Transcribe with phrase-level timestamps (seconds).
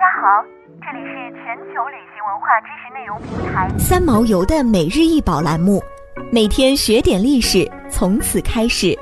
[0.00, 0.42] 大家好，
[0.80, 5.78] 这里是全球旅行文化知识内容平台三毛游的每日一宝栏目，
[6.32, 8.98] 每天学点历史，从此开始。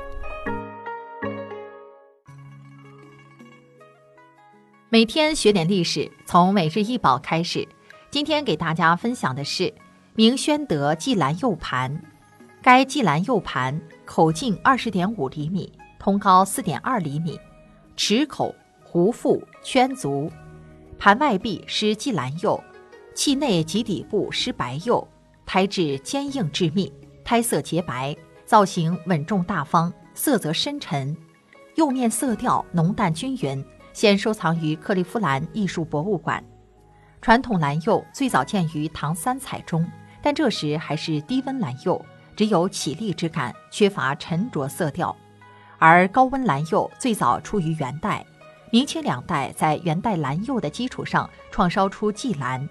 [4.89, 7.65] 每天学点历史，从每日一宝开始。
[8.11, 9.73] 今天给大家分享的是
[10.15, 11.97] 明宣德祭兰釉盘。
[12.61, 17.39] 该祭兰釉盘口径二十点五厘米，通高四点二厘米，
[17.95, 18.53] 齿口、
[18.83, 20.29] 壶腹、圈足。
[20.99, 22.61] 盘外壁施祭蓝釉，
[23.15, 25.07] 器内及底部施白釉，
[25.45, 26.91] 胎质坚硬致密，
[27.23, 28.13] 胎色洁白，
[28.45, 31.15] 造型稳重大方，色泽深沉，
[31.75, 33.63] 釉面色调浓淡均匀。
[33.93, 36.43] 现收藏于克利夫兰艺术博物馆。
[37.21, 39.89] 传统蓝釉最早见于唐三彩中，
[40.21, 42.05] 但这时还是低温蓝釉，
[42.35, 45.15] 只有绮丽之感，缺乏沉着色调。
[45.77, 48.25] 而高温蓝釉最早出于元代。
[48.71, 52.67] 明清两代在元代蓝釉的基础上创烧出霁蓝。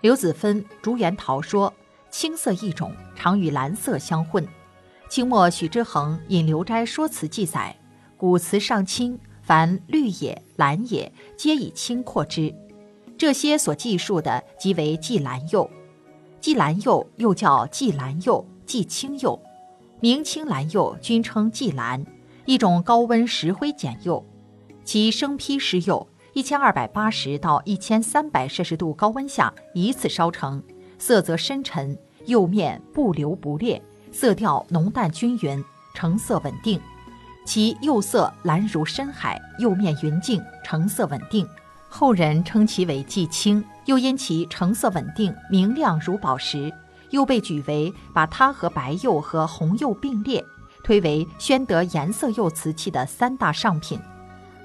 [0.00, 1.72] 刘子芬《竹园陶》说
[2.10, 4.46] ：“青色一种，常与蓝色相混。”
[5.08, 7.76] 清末许之衡《引流斋说辞》记载
[8.16, 12.54] ：“古瓷上青，凡绿也、蓝也，皆以青扩之。”
[13.18, 15.70] 这些所记述的即为霁蓝釉。
[16.40, 19.40] 霁蓝釉又叫霁蓝釉、霁青釉，
[20.00, 22.04] 明清蓝釉均称霁蓝，
[22.44, 24.24] 一种高温石灰碱釉。
[24.86, 30.62] 其生坯施釉，一千二百八十到一千三百摄氏度高温下一次烧成，
[30.96, 35.62] 色泽深沉，釉面不流不裂，色调浓淡均匀，
[35.92, 36.80] 成色稳定。
[37.44, 41.44] 其釉色蓝如深海，釉面匀净，成色稳定。
[41.88, 46.72] 后人称其为霁青，又因其成色稳定、明亮如宝石，
[47.10, 50.44] 又被举为把它和白釉和红釉并列，
[50.84, 53.98] 推为宣德颜色釉瓷器的三大上品。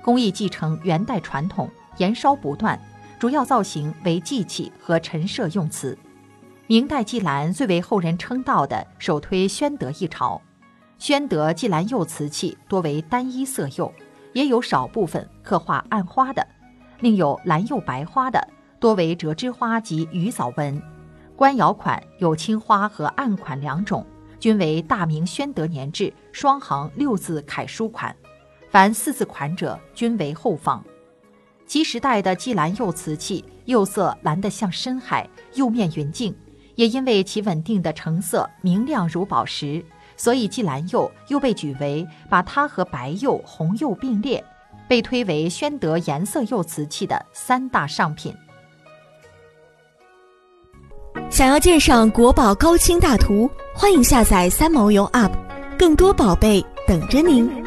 [0.04, 2.80] 工艺继承元代传统，延烧不断，
[3.20, 5.98] 主要造型为祭器和陈设用瓷。
[6.68, 10.42] 明代祭兰最为后人称道的，首推宣德一朝。
[10.98, 13.92] 宣德祭兰釉瓷器多为单一色釉，
[14.34, 16.46] 也有少部分刻画暗花的，
[17.00, 18.48] 另有蓝釉白花的，
[18.80, 20.82] 多为折枝花及鱼藻纹。
[21.36, 24.06] 官窑款有青花和暗款两种，
[24.40, 28.16] 均为大明宣德年制双行六字楷书款。
[28.72, 30.82] 凡四字款者，均为后仿。
[31.68, 36.34] 其时代的霁蓝釉瓷器，釉色蓝得像深海，釉面匀净，
[36.76, 39.84] 也因为其稳定的成色明亮如宝石，
[40.16, 44.42] 所以霁蓝釉又被举为把它和白釉、红釉并列，
[44.88, 48.34] 被推为宣德颜色釉瓷器的三大上品。
[51.30, 55.32] 想要鉴赏国宝高清大图，欢迎下载三毛游 App，
[55.78, 57.61] 更多宝贝等着您。